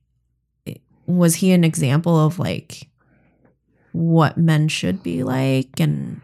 [1.07, 2.87] was he an example of like
[3.91, 6.21] what men should be like and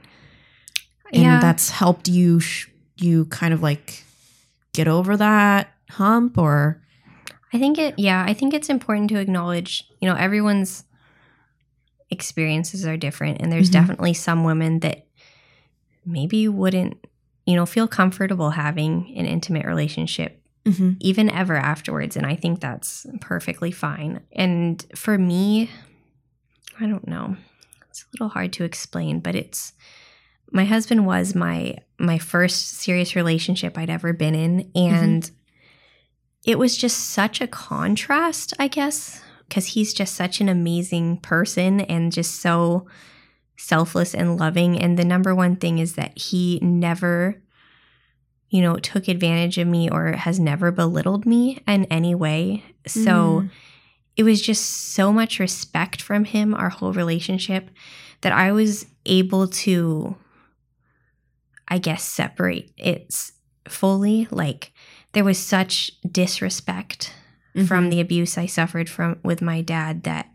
[1.12, 1.40] and yeah.
[1.40, 4.04] that's helped you sh- you kind of like
[4.74, 6.82] get over that hump or
[7.54, 10.84] I think it, yeah, I think it's important to acknowledge, you know, everyone's
[12.10, 13.42] experiences are different.
[13.42, 13.74] And there's Mhm.
[13.74, 15.08] definitely some women that
[16.06, 16.98] maybe wouldn't,
[17.46, 20.94] you know, feel comfortable having an intimate relationship mm-hmm.
[21.00, 22.18] even ever afterwards.
[22.18, 24.22] And I think that's perfectly fine.
[24.32, 25.70] And for me,
[26.80, 27.38] I don't know.
[27.90, 29.74] It's a little hard to explain, but it's
[30.52, 34.96] my husband was my my first serious relationship I'd ever been in mm-hmm.
[34.96, 35.32] and
[36.46, 41.82] it was just such a contrast, I guess, cuz he's just such an amazing person
[41.82, 42.88] and just so
[43.58, 47.42] selfless and loving and the number one thing is that he never
[48.50, 52.64] you know, took advantage of me or has never belittled me in any way.
[52.86, 53.50] So Mm.
[54.16, 54.64] it was just
[54.94, 57.70] so much respect from him, our whole relationship,
[58.22, 60.16] that I was able to,
[61.68, 63.14] I guess, separate it
[63.68, 64.28] fully.
[64.32, 64.72] Like
[65.14, 67.14] there was such disrespect
[67.66, 67.92] from Mhm.
[67.92, 70.35] the abuse I suffered from with my dad that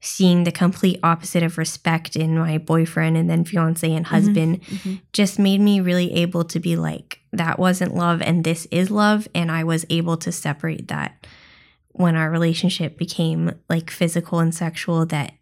[0.00, 5.00] seeing the complete opposite of respect in my boyfriend and then fiance and husband Mhm.
[5.12, 9.26] just made me really able to be like that wasn't love and this is love
[9.34, 11.26] and I was able to separate that
[11.92, 15.32] when our relationship became like physical and sexual that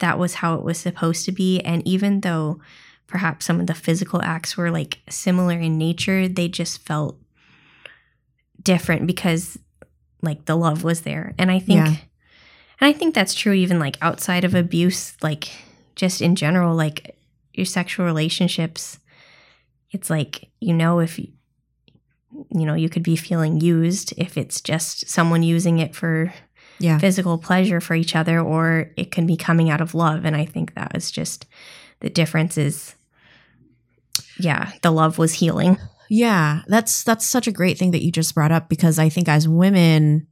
[0.00, 2.60] that was how it was supposed to be and even though
[3.06, 7.16] perhaps some of the physical acts were like similar in nature they just felt
[8.62, 9.58] different because
[10.22, 11.96] like the love was there and i think Yeah.
[12.82, 15.50] And i think that's true even like outside of abuse like
[15.94, 17.16] just in general like
[17.54, 18.98] your sexual relationships
[19.92, 21.28] it's like you know if you
[22.50, 26.32] you know you could be feeling used if it's just someone using it for
[26.78, 26.98] Yeah.
[26.98, 30.44] physical pleasure for each other or it can be coming out of love and i
[30.44, 31.46] think that was just
[32.00, 32.96] the difference is
[34.40, 38.34] yeah the love was healing Yeah, that's that's such a great thing that you just
[38.34, 40.26] brought up because I think as women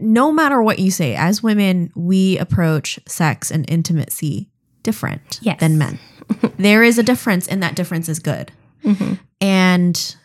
[0.00, 4.48] no matter what you say, as women, we approach sex and intimacy
[4.82, 5.60] different Yes.
[5.60, 5.98] than men.
[6.58, 8.52] there is a difference and that difference is good.
[8.84, 9.14] mm-hmm.
[9.40, 10.16] And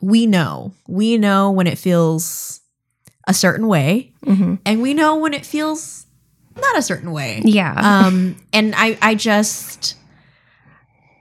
[0.00, 0.72] we know.
[0.88, 2.60] We know when it feels
[3.26, 4.54] a certain way Mm-hmm.
[4.66, 6.06] and we know when it feels
[6.56, 7.42] not a certain way.
[7.44, 7.74] yeah
[8.06, 9.96] Um and I I just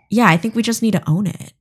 [0.10, 1.54] yeah, I think we just need to own it.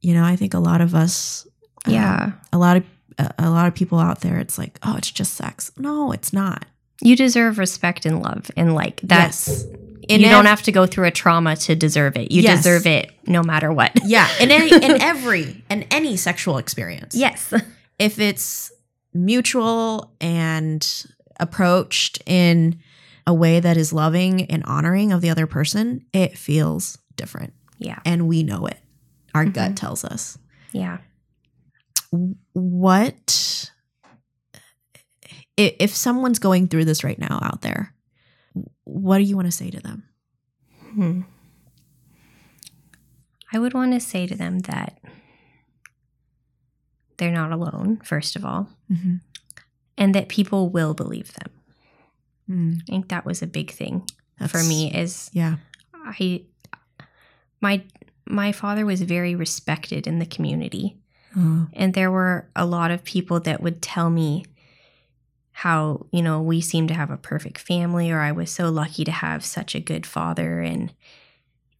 [0.00, 1.46] You know, I think a lot of us
[1.86, 2.84] uh, yeah a lot of
[3.18, 6.64] a, lot of people out there it's like, "Oh, it's just sex." No, it's not.
[7.02, 9.64] you deserve respect and love and like that's yes.
[10.08, 12.58] you In don't have to go through a trauma to deserve it you Yes.
[12.58, 17.14] deserve it no matter what Yeah, in any in every in any sexual experience.
[17.14, 17.52] yes
[17.98, 18.70] If it's
[19.12, 21.06] mutual and
[21.40, 22.78] approached in
[23.26, 27.52] a way that is loving and honoring of the other person, it feels different.
[27.78, 28.78] yeah And we know it.
[29.34, 29.76] Our gut Mhm.
[29.76, 30.38] tells us.
[30.72, 30.98] yeah
[32.52, 33.70] what
[35.56, 37.94] if someone's going through this right now out there
[38.84, 40.04] what do you want to say to them
[40.94, 41.22] Hmm.
[43.52, 44.98] I would want to say to them that
[47.16, 49.16] they're not alone, first of all, mm-hmm.
[49.98, 51.50] and that people will believe them.
[52.50, 54.06] Mm, I think that was a big thing
[54.48, 55.56] for me is yeah
[55.94, 56.44] I
[57.62, 57.82] my
[58.26, 60.98] my father was very respected in the community
[61.36, 64.44] Oh, and there were a lot of people that would tell me
[65.52, 69.04] how, you know, we seem to have a perfect family or I was so lucky
[69.04, 70.92] to have such a good father and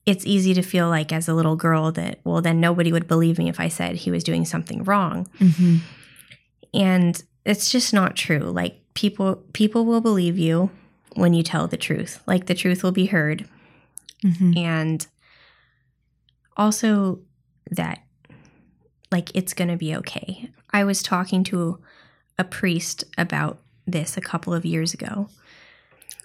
[0.07, 3.39] it's easy to feel like as a little girl that well then nobody would believe
[3.39, 5.27] me if I said he was doing something wrong.
[5.39, 5.81] mhm.
[6.73, 8.39] And it's just not true.
[8.41, 10.71] Like people people will believe you
[11.17, 12.23] when you tell the truth.
[12.27, 13.49] Like the truth will be heard
[14.23, 14.57] Mhm.
[14.59, 15.07] and
[16.57, 17.21] also
[17.71, 18.04] that
[19.15, 20.51] like it's going to be okay.
[20.71, 21.79] I was talking to
[22.37, 25.29] a priest about this a couple of years ago.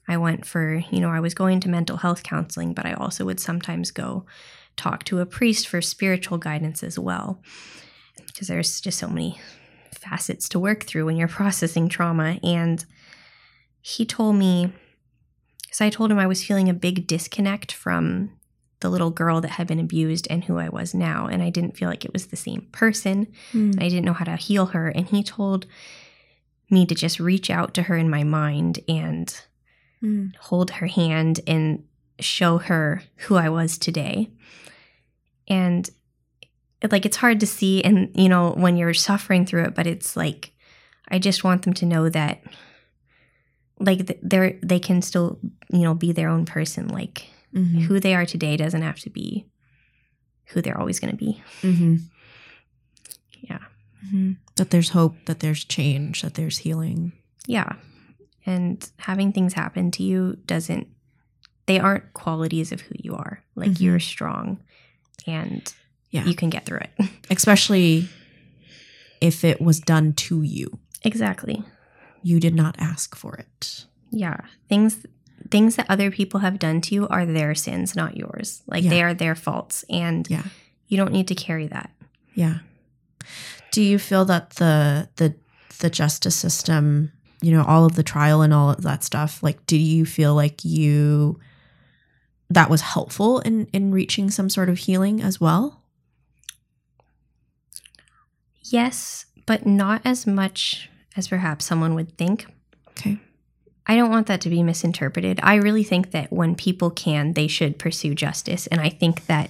[0.07, 3.25] I went for, you know, I was going to mental health counseling, but I also
[3.25, 4.25] would sometimes go
[4.75, 7.43] talk to a priest for spiritual guidance as well.
[8.25, 9.39] Because there's just so many
[9.93, 12.85] facets to work through when you're processing trauma and
[13.81, 14.73] he told me
[15.61, 18.31] because I told him I was feeling a big disconnect from
[18.81, 21.27] the little girl that had been abused and who I was now.
[21.27, 23.27] And I didn't feel like it was the same person.
[23.51, 23.73] Mm.
[23.73, 24.87] And I didn't know how to heal her.
[24.89, 25.65] And he told
[26.69, 29.33] me to just reach out to her in my mind and
[30.01, 30.33] Mm.
[30.37, 31.83] hold her hand and
[32.21, 34.29] show her who I was today.
[35.49, 35.89] And
[36.89, 40.15] like it's hard to see and you know when you're suffering through it, but it's
[40.15, 40.53] like
[41.09, 42.41] I just want them to know that
[43.79, 45.37] like they're they can still
[45.69, 47.81] you know be their own person like Mhm.
[47.83, 49.45] who they are today doesn't have to be
[50.47, 51.41] who they're always going to be.
[51.61, 52.01] Mhm.
[53.41, 53.59] Yeah.
[54.05, 54.37] Mhm.
[54.55, 57.11] that there's hope that there's change that there's healing
[57.47, 57.73] Yeah.
[58.45, 60.87] And having things happen to you doesn't
[61.65, 63.43] they aren't qualities of who you are.
[63.55, 63.79] Like Mhm.
[63.81, 64.59] you're strong
[65.27, 65.71] and
[66.11, 66.25] Yeah.
[66.25, 66.91] you can get through it.
[67.29, 68.07] especially
[69.21, 71.63] if it was done to you exactly.
[72.23, 74.37] you did not ask for it Yeah.
[74.67, 75.05] Things
[75.51, 78.61] things that other people have done to you are their sins, not yours.
[78.67, 78.89] Like Yeah.
[78.89, 80.43] they are their faults and Yeah.
[80.87, 81.91] you don't need to carry that.
[82.35, 82.59] Yeah.
[83.71, 85.35] Do you feel that the the
[85.79, 87.11] the justice system,
[87.41, 90.35] you know, all of the trial and all of that stuff, like do you feel
[90.35, 91.39] like you
[92.49, 95.83] that was helpful in in reaching some sort of healing as well?
[98.63, 102.45] Yes, but not as much as perhaps someone would think.
[102.89, 103.19] Okay.
[103.87, 105.39] I don't want that to be misinterpreted.
[105.41, 108.67] I really think that when people can, they should pursue justice.
[108.67, 109.49] And I think that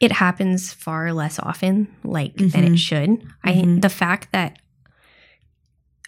[0.00, 2.74] it happens far less often like than Mhm.
[2.74, 3.26] it should.
[3.44, 3.82] I Mhm.
[3.82, 4.58] the fact that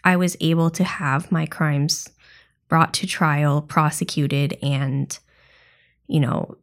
[0.02, 2.08] I was able to have my crimes
[2.68, 5.16] brought to trial, prosecuted and
[6.06, 6.56] you know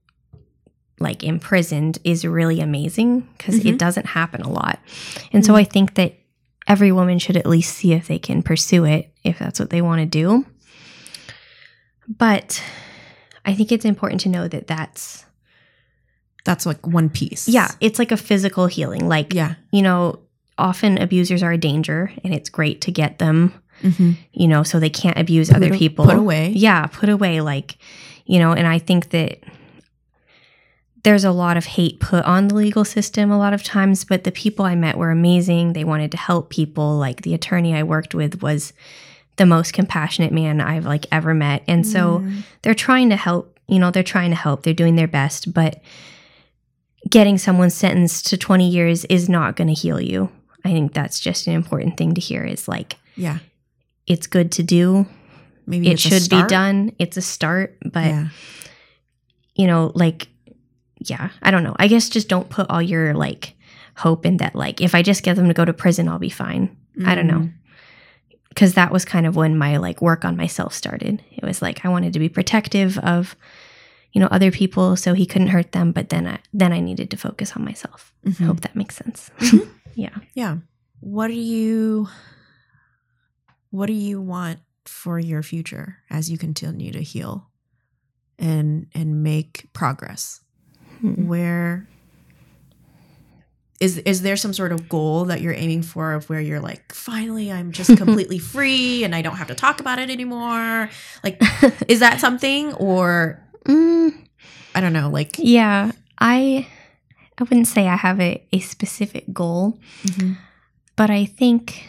[0.99, 3.65] like imprisoned is really amazing because Mhm.
[3.73, 4.79] it doesn't happen a lot.
[5.33, 5.57] And so Mhm.
[5.57, 6.13] I think that
[6.67, 9.81] every woman should at least see if they can pursue it if that's what they
[9.81, 10.45] want to do.
[12.17, 12.61] But
[13.45, 15.25] I think it's important to know that that's
[16.43, 17.47] That's like one piece.
[17.47, 19.07] yeah, it's like a physical healing.
[19.07, 19.55] Like Yeah.
[19.71, 20.19] you know,
[20.57, 24.11] often abusers are a danger and it's great to get them, Mm-hmm.
[24.33, 26.05] you know, so they can't abuse other Put a- people.
[26.05, 26.49] put away.
[26.55, 27.77] Yeah, put away like,
[28.25, 29.39] you know, and I think that
[31.03, 34.23] there's a lot of hate put on the legal system a lot of times, but
[34.23, 35.73] the people I met were amazing.
[35.73, 36.95] They wanted to help people.
[36.97, 38.71] Like the attorney I worked with was
[39.37, 41.63] the most compassionate man I've like ever met.
[41.67, 42.43] And so Mm.
[42.61, 44.63] they're trying to help, you know, they're trying to help.
[44.63, 45.81] They're doing their best, but
[47.09, 50.29] getting someone sentenced to 20 years is not going to heal you.
[50.63, 53.39] I think that's just an important thing to hear is like yeah.
[54.05, 55.07] it's good to do.
[55.65, 56.91] Maybe it should be done.
[56.99, 58.27] It's a start, but yeah.
[59.55, 60.27] you know, like
[60.99, 61.75] yeah, I don't know.
[61.79, 63.55] I guess just don't put all your like
[63.95, 66.29] hope in that like if I just get them to go to prison, I'll be
[66.29, 66.75] fine.
[67.05, 67.49] I don't know.
[68.55, 71.23] Cuz that was kind of when my like work on myself started.
[71.31, 73.35] It was like I wanted to be protective of
[74.13, 77.09] you know other people so he couldn't hurt them, but then I then I needed
[77.11, 78.13] to focus on myself.
[78.25, 78.45] I Mhm.
[78.45, 79.31] hope that makes sense.
[79.95, 80.15] yeah.
[80.33, 80.57] Yeah.
[80.99, 82.07] What do you
[83.69, 87.47] what do you want for your future as you continue to heal
[88.37, 90.41] and and make progress?
[90.99, 91.27] Hmm.
[91.27, 91.87] Where
[93.81, 96.93] is is there some sort of goal that you're aiming for of where you're like
[96.93, 100.89] finally I'm just completely free and I don't have to talk about it anymore?
[101.23, 101.41] Like
[101.87, 104.11] is that something or Mm,
[104.73, 106.65] I don't know, like yeah, I
[107.37, 109.77] I wouldn't say I have a, a specific goal.
[110.03, 110.37] Mhm.
[110.95, 111.85] but I think,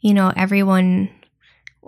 [0.00, 1.08] you know, everyone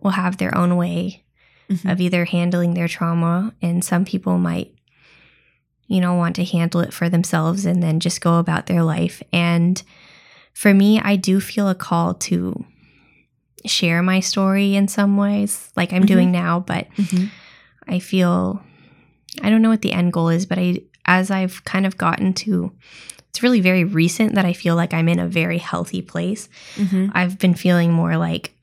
[0.03, 1.25] will have their own way
[1.69, 1.91] Mhm.
[1.93, 4.76] of either handling their trauma, and some people might,
[5.89, 9.23] you know, want to handle it for themselves and then just go about their life.
[9.33, 9.81] And
[10.53, 12.65] for me, I do feel a call to
[13.65, 16.07] share my story in some ways, like I'm Mhm.
[16.09, 17.31] doing now, but Mhm.
[17.89, 18.63] I feel
[19.43, 22.33] I don't know what the end goal is, but I as I've kind of gotten
[22.35, 22.73] to
[23.29, 26.49] it's really very recent that I feel like I'm in a very healthy place.
[26.77, 27.11] Mhm.
[27.15, 28.55] I've been feeling more like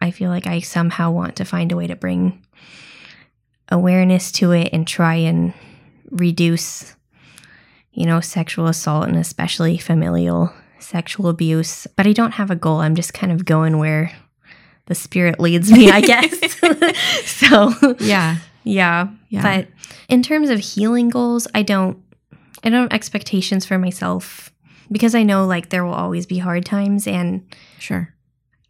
[0.00, 2.42] I feel like I somehow want to find a way to bring
[3.70, 5.52] awareness to it and try and
[6.10, 6.94] reduce
[7.92, 11.86] you know sexual assault and especially familial sexual abuse.
[11.96, 12.80] But I don't have a goal.
[12.80, 14.12] I'm just kind of going where
[14.86, 16.30] the spirit leads me, I guess.
[17.28, 18.36] so Yeah.
[18.64, 19.08] yeah.
[19.30, 19.42] Yeah.
[19.42, 19.68] But
[20.08, 22.02] in terms of healing goals, I don't
[22.62, 24.52] I don't have expectations for myself
[24.90, 27.42] because I know like there will always be hard times and
[27.78, 28.12] Sure.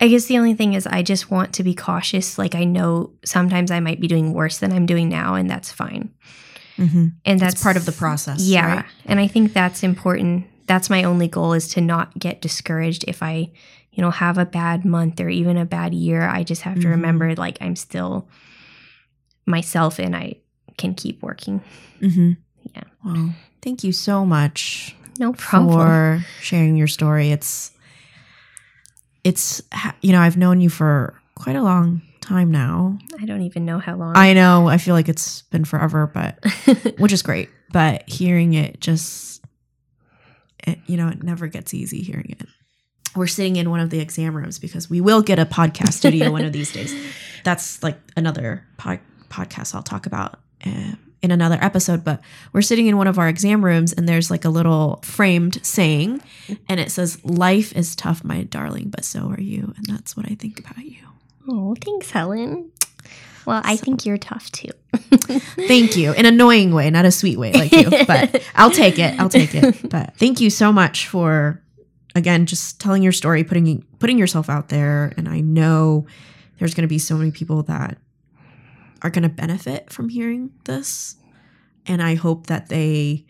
[0.00, 2.38] I guess the only thing is I just want to be cautious.
[2.38, 5.72] Like I know sometimes I might be doing worse than I'm doing now and that's
[5.72, 6.10] fine.
[6.76, 7.06] Mm-hmm.
[7.24, 8.42] And That's that's part of the process.
[8.42, 8.76] Yeah.
[8.76, 8.84] right?
[9.06, 10.46] And I think that's important.
[10.66, 13.50] That's my only goal is to not get discouraged if I,
[13.92, 16.22] you know, have a bad month or even a bad year.
[16.28, 16.90] I just have to Mhm.
[16.90, 18.28] remember like I'm still
[19.46, 20.34] myself and I
[20.76, 21.62] can keep working.
[22.00, 22.32] Mm-hmm.
[22.74, 22.82] Yeah.
[23.04, 25.78] Well, thank you so much No problem.
[25.78, 27.30] for sharing your story.
[27.30, 27.70] It's,
[29.24, 29.62] it's,
[30.02, 32.98] you know, I've known you for quite a long time now.
[33.20, 34.16] I don't even know how long.
[34.16, 36.44] I know, I feel like it's been forever, but
[36.98, 37.48] which is great.
[37.72, 39.44] But hearing it just,
[40.66, 42.46] it, you know, it never gets easy hearing it.
[43.14, 46.30] We're sitting in one of the exam rooms because we will get a podcast studio
[46.30, 46.94] one of these days.
[47.44, 49.00] That's like another pod,
[49.30, 52.04] podcast I'll talk about uh, in another episode.
[52.04, 52.20] But
[52.52, 56.20] we're sitting in one of our exam rooms and there's like a little framed saying,
[56.68, 59.72] and it says, Life is tough, my darling, but so are you.
[59.76, 60.98] And that's what I think about you.
[61.48, 62.70] Oh, thanks, Helen.
[63.46, 64.70] Well, I So- think you're tough too.
[65.68, 66.12] Thank you.
[66.12, 69.18] In an annoying way, not a sweet way like you, but I'll take it.
[69.20, 69.76] I'll take it.
[69.90, 71.62] But thank you so much for
[72.16, 75.12] again just telling your story, putting putting yourself out there.
[75.16, 76.06] And I know
[76.58, 77.98] there's going to be so many people that
[79.02, 81.16] are going to benefit from hearing this.
[81.86, 83.26] And I hope that they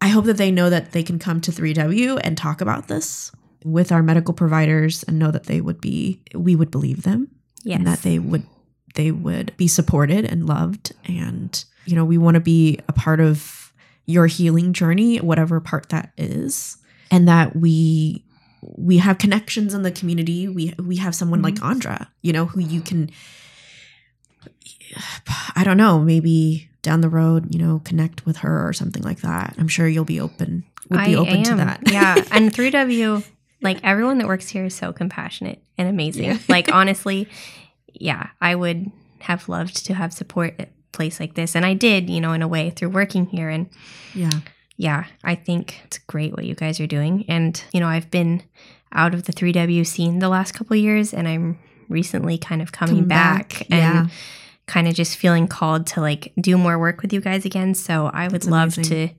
[0.00, 3.30] I hope that they know that they can come to 3W and talk about this
[3.66, 7.28] with our medical providers and know that they would be we would believe them
[7.64, 7.76] yes.
[7.78, 8.44] and that they would
[8.94, 13.18] they would be supported and loved and you know we want to be a part
[13.20, 13.72] of
[14.06, 16.78] your healing journey whatever part that is
[17.10, 18.22] and that we
[18.62, 20.48] we have connections in the community.
[20.48, 21.66] We we have someone like Mhm.
[21.70, 23.10] Andra, you know, who you can
[25.54, 29.20] I don't know, maybe down the road, you know, connect with her or something like
[29.20, 29.54] that.
[29.58, 31.56] I'm sure you'll be open would be I open to am.
[31.58, 31.80] that.
[31.90, 32.14] yeah.
[32.30, 33.24] And 3W,
[33.66, 36.24] like everyone that works here is so compassionate and amazing.
[36.24, 36.38] Yeah.
[36.48, 37.28] Like honestly,
[37.92, 38.90] yeah, I would
[39.20, 41.54] have loved to have support at a place like this.
[41.56, 43.48] And I did, you know, in a way through working here.
[43.50, 43.68] And
[44.14, 44.40] yeah.
[44.76, 47.24] yeah, I think it's great what you guys are doing.
[47.28, 48.42] And, you know, I've been
[48.92, 51.58] out of the 3W scene the last couple of years and I'm
[51.88, 54.06] recently kind of coming Come back, and Yeah.
[54.66, 57.74] kind of just feeling called to like do more work with you guys again.
[57.74, 59.08] So I would That's love amazing.
[59.08, 59.14] to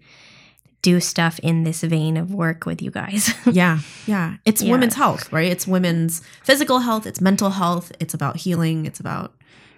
[0.92, 3.34] do stuff in this vein of work with you guys.
[3.62, 3.80] yeah.
[4.06, 4.38] Yeah.
[4.46, 4.72] It's Yeah.
[4.74, 5.52] women's health, right?
[5.52, 9.34] It's women's physical health, it's mental health, it's about healing, it's about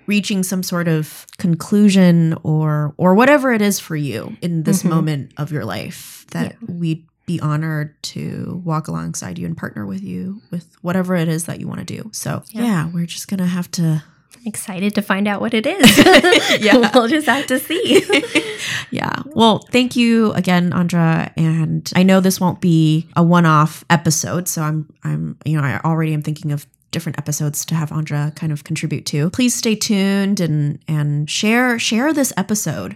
[0.07, 4.89] reaching some sort of conclusion or or whatever it is for you in this Mhm.
[4.89, 10.03] moment of your life that we'd be honored to walk alongside you and partner with
[10.03, 12.09] you with whatever it is that you want to do.
[12.11, 12.63] So, Yeah.
[12.63, 14.03] yeah, we're just going to have to
[14.45, 15.97] excited to find out what it is.
[16.61, 16.91] Yeah.
[16.93, 18.03] we'll just have to see.
[18.91, 19.21] yeah.
[19.27, 21.31] Well, thank you again, Andra.
[21.37, 25.79] And I know this won't be a one-off episode, so I'm I'm you know, I
[25.79, 29.29] already am thinking of different episodes to have Andra kind of contribute to.
[29.29, 32.95] Please stay tuned and and share share this episode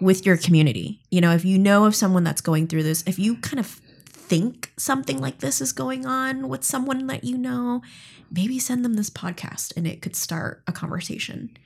[0.00, 1.00] with your community.
[1.10, 3.80] You know, if you know of someone that's going through this, if you kind of
[4.28, 7.82] think something like this is going on with someone that you know,
[8.30, 11.56] maybe send them this podcast and it could start a conversation.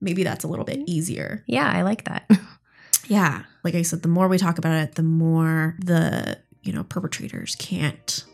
[0.00, 0.90] Maybe that's a little bit mm-hmm.
[0.90, 1.42] easier.
[1.46, 2.30] yeah, I like that.
[3.08, 3.42] Yeah.
[3.62, 7.54] Like I said, the more we talk about it, the more the, you know, perpetrators
[7.56, 8.24] can't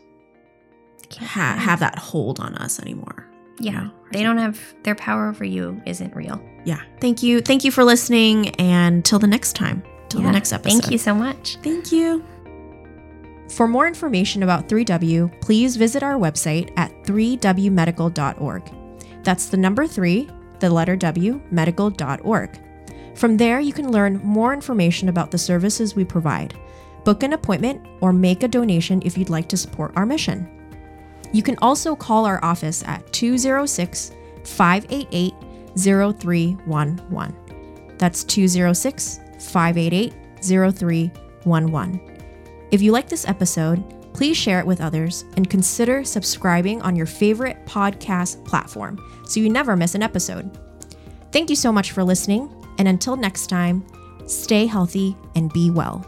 [1.19, 3.27] ha- have that hold on us anymore.
[3.59, 3.83] you Yeah.
[3.83, 3.91] know?
[4.11, 6.41] They don't have their power over you isn't real.
[6.65, 6.81] Yeah.
[6.99, 7.41] Thank you.
[7.41, 8.49] Thank you for listening.
[8.55, 10.27] And till the next time, till Yeah.
[10.27, 10.81] the next episode.
[10.81, 11.57] Thank you so much.
[11.61, 12.23] Thank you.
[13.53, 19.23] For more information about 3W, please visit our website at 3wmedical.org.
[19.23, 20.27] That's the number 3,
[20.59, 22.59] the letter W, medical.org.
[23.13, 26.55] From there, you can learn more information about the services we provide,
[27.03, 30.49] book an appointment, or make a donation if you'd like to support our mission.
[31.31, 34.13] You can also call our office at 206
[34.45, 35.31] 588
[35.77, 37.97] 0311.
[37.99, 42.12] That's 206 588 0311.
[42.73, 43.83] If you like this episode,
[44.15, 49.47] please share it with others and consider subscribing on your favorite podcast platform so you
[49.47, 50.49] never miss an episode.
[51.31, 52.49] Thank you so much for listening,
[52.79, 53.85] and until next time,
[54.25, 56.03] stay healthy and be well.